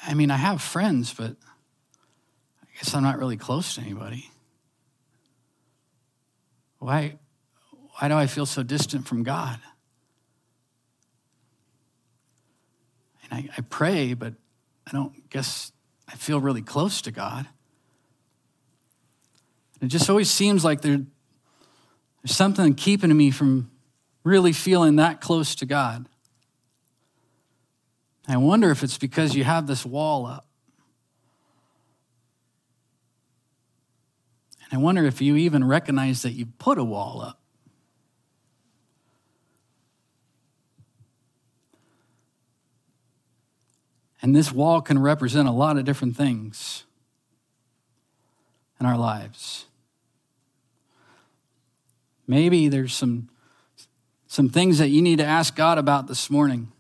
[0.05, 1.35] I mean, I have friends, but
[2.61, 4.29] I guess I'm not really close to anybody.
[6.79, 7.17] Why,
[7.99, 9.59] why do I feel so distant from God?
[13.23, 14.33] And I, I pray, but
[14.87, 15.71] I don't guess
[16.07, 17.47] I feel really close to God.
[19.81, 21.01] It just always seems like there,
[22.23, 23.69] there's something keeping me from
[24.23, 26.07] really feeling that close to God.
[28.27, 30.47] I wonder if it's because you have this wall up.
[34.63, 37.42] And I wonder if you even recognize that you put a wall up.
[44.23, 46.85] And this wall can represent a lot of different things
[48.79, 49.65] in our lives.
[52.25, 53.27] Maybe there's some,
[54.27, 56.71] some things that you need to ask God about this morning.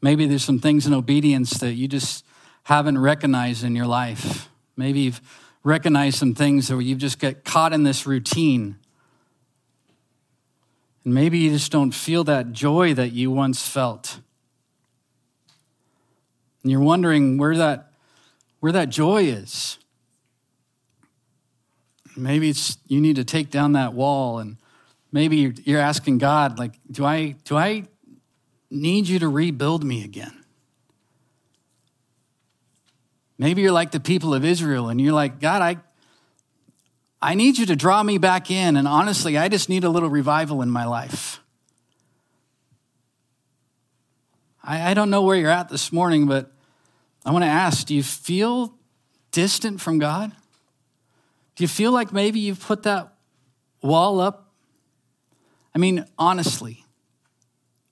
[0.00, 2.24] Maybe there's some things in obedience that you just
[2.62, 4.48] haven't recognized in your life.
[4.78, 5.20] Maybe you've
[5.62, 8.78] recognized some things where you just get caught in this routine.
[11.04, 14.20] And maybe you just don't feel that joy that you once felt.
[16.66, 17.92] And you're wondering where that,
[18.58, 19.78] where that joy is.
[22.16, 24.56] Maybe it's you need to take down that wall and
[25.12, 27.84] maybe you're, you're asking God, like, do I, do I
[28.68, 30.44] need you to rebuild me again.
[33.38, 35.76] Maybe you're like the people of Israel and you're like, God, I,
[37.22, 38.76] I need you to draw me back in.
[38.76, 41.38] And honestly, I just need a little revival in my life.
[44.64, 46.50] I, I don't know where you're at this morning, but
[47.26, 48.72] I want to ask do you feel
[49.32, 50.30] distant from God?
[51.56, 53.12] Do you feel like maybe you've put that
[53.82, 54.52] wall up?
[55.74, 56.84] I mean, honestly.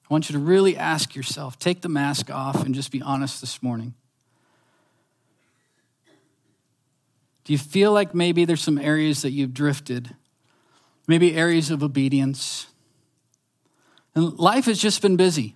[0.09, 3.41] I want you to really ask yourself, take the mask off and just be honest
[3.41, 3.95] this morning.
[7.45, 10.15] Do you feel like maybe there's some areas that you've drifted?
[11.09, 12.67] Maybe areas of obedience?
[14.15, 15.55] And life has just been busy.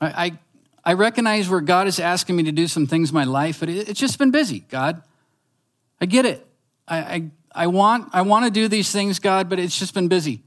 [0.00, 0.38] I, I,
[0.84, 3.68] I recognize where God is asking me to do some things in my life, but
[3.68, 5.02] it's just been busy, God.
[6.00, 6.46] I get it.
[6.86, 10.08] I, I, I want, I want to do these things, God, but it's just been
[10.08, 10.42] busy.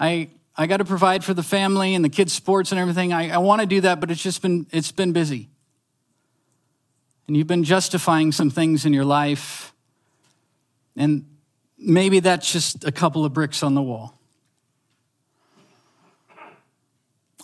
[0.00, 3.12] I, I got to provide for the family and the kids' sports and everything.
[3.12, 5.48] I, I want to do that, but it's just been, it's been busy.
[7.26, 9.72] And you've been justifying some things in your life.
[10.96, 11.24] And
[11.78, 14.19] maybe that's just a couple of bricks on the wall.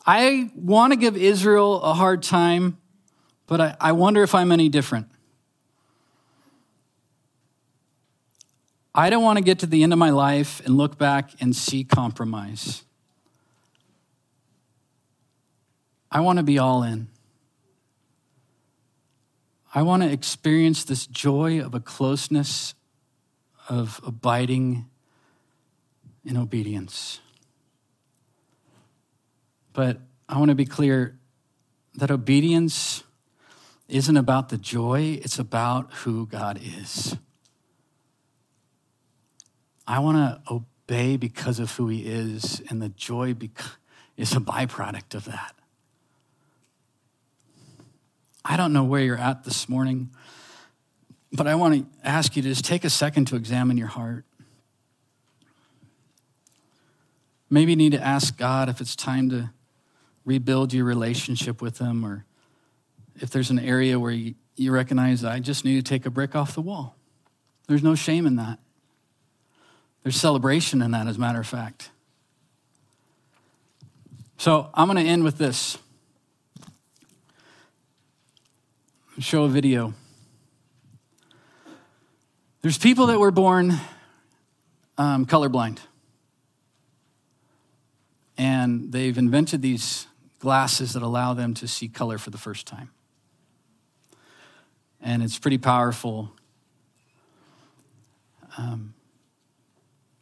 [0.06, 2.78] I want to give Israel a hard time,
[3.48, 5.08] but I, I wonder if I'm any different.
[8.94, 11.54] I don't want to get to the end of my life and look back and
[11.54, 12.84] see compromise.
[16.10, 17.08] I want to be all in.
[19.74, 22.74] I want to experience this joy of a closeness
[23.68, 24.86] of abiding
[26.24, 27.20] in obedience.
[29.76, 31.18] But I want to be clear
[31.96, 33.04] that obedience
[33.88, 37.14] isn't about the joy, it's about who God is.
[39.86, 43.36] I want to obey because of who He is, and the joy
[44.16, 45.54] is a byproduct of that.
[48.46, 50.08] I don't know where you're at this morning,
[51.32, 54.24] but I want to ask you to just take a second to examine your heart.
[57.50, 59.50] Maybe you need to ask God if it's time to
[60.26, 62.26] rebuild your relationship with them, or
[63.20, 66.36] if there's an area where you, you recognize, I just need to take a brick
[66.36, 66.96] off the wall.
[67.68, 68.58] There's no shame in that.
[70.02, 71.90] There's celebration in that, as a matter of fact.
[74.36, 75.78] So I'm going to end with this.
[79.18, 79.94] Show a video.
[82.60, 83.72] There's people that were born
[84.98, 85.78] um, colorblind
[88.38, 90.06] and they've invented these
[90.38, 92.90] glasses that allow them to see color for the first time.
[95.00, 96.32] And it's pretty powerful.
[98.58, 98.94] Um,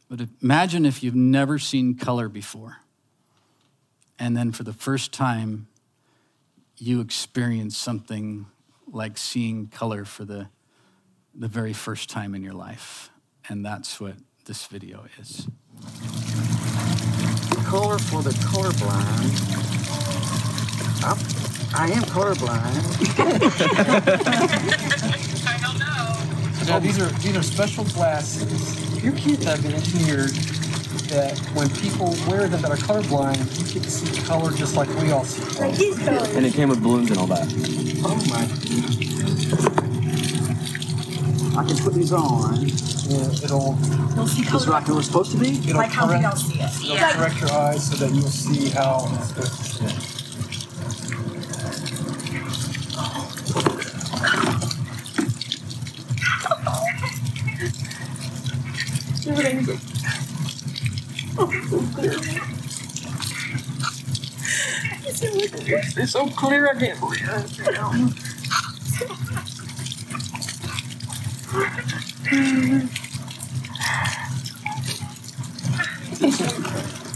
[0.09, 2.77] but imagine if you've never seen color before,
[4.19, 5.67] and then for the first time,
[6.77, 8.45] you experience something
[8.87, 10.47] like seeing color for the,
[11.33, 13.09] the very first time in your life.
[13.49, 15.47] And that's what this video is
[17.65, 19.64] color for the colorblind.
[21.05, 21.17] I'm,
[21.75, 22.49] I am colorblind.
[25.45, 26.17] I don't know.
[26.67, 29.03] Now these are these are special glasses.
[29.03, 30.31] Your kids have been engineered
[31.09, 33.37] that when people wear them that are colorblind,
[33.75, 35.43] you can see color just like we all see.
[35.61, 36.35] Like these colors.
[36.35, 37.53] And it came with balloons and all that.
[38.03, 38.47] Oh my.
[41.61, 42.65] I can put these on.
[42.65, 43.77] Yeah, it'll.
[44.15, 44.71] You'll see color.
[44.71, 45.59] like it was supposed to be.
[45.59, 46.75] It'll like correct, how we don't see it.
[46.77, 47.15] It'll yeah.
[47.15, 49.33] correct your eyes so that you'll see how it's
[66.05, 67.29] It's so clear, I can't believe it.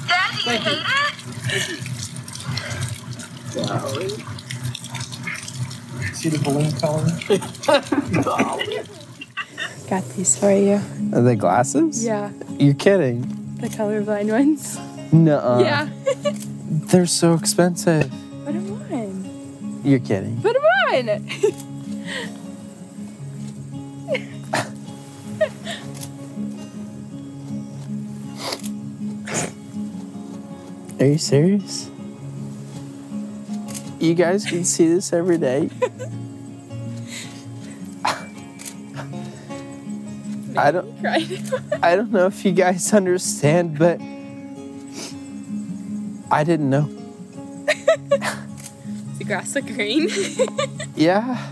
[0.08, 0.86] Daddy, you hate
[1.46, 1.84] it?
[3.52, 4.10] Sorry.
[6.16, 7.06] See the balloon color?
[9.88, 10.82] Got these for you.
[11.14, 12.04] Are they glasses?
[12.04, 12.32] Yeah.
[12.58, 13.22] You're kidding.
[13.60, 14.80] The colorblind ones.
[15.14, 15.60] No.
[15.60, 15.90] Yeah.
[16.90, 18.12] They're so expensive.
[19.90, 19.98] Put them on.
[19.98, 20.42] You're kidding.
[20.42, 21.10] Put them on.
[31.00, 31.90] Are you serious?
[34.00, 35.70] You guys can see this every day.
[40.58, 41.06] I don't
[41.82, 44.02] I don't know if you guys understand, but
[46.30, 46.99] I didn't know.
[49.30, 50.10] The grass look green?
[50.96, 51.52] yeah.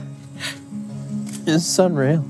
[1.45, 2.25] It's unreal.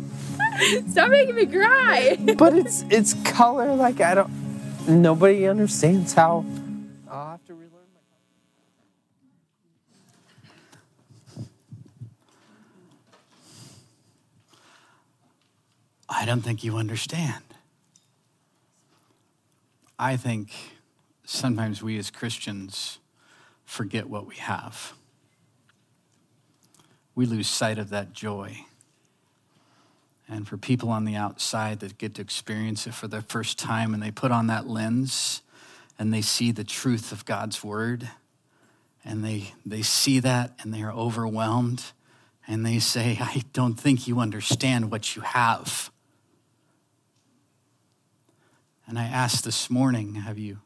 [0.90, 2.18] Stop making me cry.
[2.38, 6.46] but it's it's color like I don't nobody understands how
[7.10, 8.00] I'll have to relearn my.
[11.36, 11.48] Color.
[16.10, 17.44] I don't think you understand.
[20.00, 20.52] I think
[21.26, 23.00] sometimes we as Christians
[23.66, 24.94] forget what we have.
[27.18, 28.60] We lose sight of that joy.
[30.30, 33.96] And for people on the outside that get to experience it for the first time
[33.96, 35.42] and they put on that lens
[35.98, 38.08] and they see the truth of God's word
[39.04, 41.86] and they, they see that and they are overwhelmed
[42.48, 45.90] and they say, I don't think you understand what you have.
[48.86, 50.60] And I asked this morning, have you,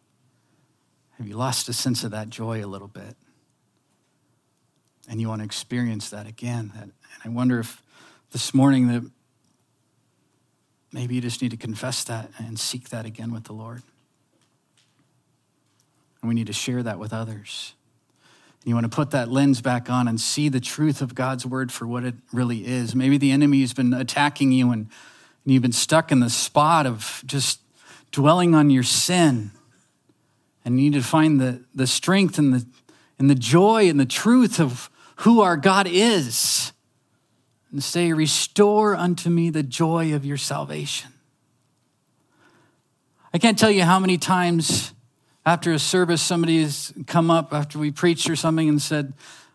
[1.17, 3.15] have you lost a sense of that joy a little bit?
[5.11, 6.71] And you want to experience that again.
[6.79, 6.93] and
[7.25, 7.83] I wonder if
[8.31, 9.03] this morning that
[10.93, 13.83] maybe you just need to confess that and seek that again with the Lord.
[16.21, 17.73] And we need to share that with others.
[18.61, 21.45] And you want to put that lens back on and see the truth of God's
[21.45, 22.95] word for what it really is.
[22.95, 24.87] Maybe the enemy has been attacking you and,
[25.43, 27.59] and you've been stuck in the spot of just
[28.13, 29.51] dwelling on your sin.
[30.63, 32.65] And you need to find the, the strength and the,
[33.19, 34.89] and the joy and the truth of
[35.21, 36.71] who our God is.
[37.71, 41.11] And say, Restore unto me the joy of your salvation.
[43.33, 44.93] I can't tell you how many times
[45.43, 49.13] After a service, somebody has come up after we preached or something and said,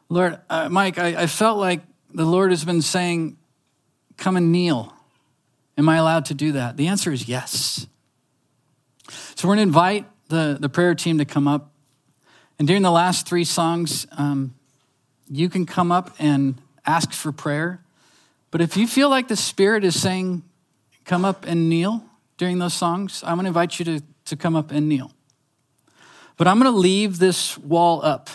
[0.08, 1.80] Lord, uh, Mike, I, I felt like
[2.12, 3.36] the Lord has been saying,
[4.16, 4.92] come and kneel.
[5.78, 6.76] Am I allowed to do that?
[6.76, 7.86] The answer is yes.
[9.36, 11.72] So we're going to invite the, the prayer team to come up.
[12.58, 14.54] And during the last three songs, um,
[15.28, 17.80] you can come up and ask for prayer.
[18.50, 20.42] But if you feel like the Spirit is saying,
[21.04, 22.04] come up and kneel
[22.36, 25.10] during those songs, I'm going to invite you to, to come up and kneel.
[26.36, 28.28] But I'm going to leave this wall up.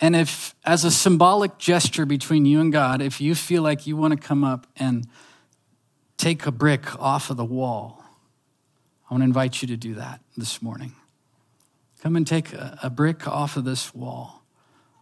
[0.00, 3.96] And if, as a symbolic gesture between you and God, if you feel like you
[3.96, 5.08] want to come up and
[6.16, 8.04] take a brick off of the wall,
[9.10, 10.92] I want to invite you to do that this morning.
[12.02, 14.37] Come and take a, a brick off of this wall.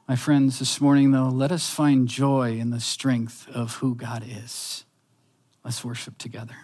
[0.08, 4.22] My friends, this morning, though, let us find joy in the strength of who God
[4.24, 4.84] is.
[5.64, 6.54] Let's worship together.